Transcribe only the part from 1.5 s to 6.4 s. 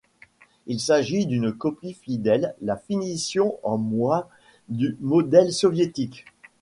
copie fidèle, la finition en moins, du modèle soviétique.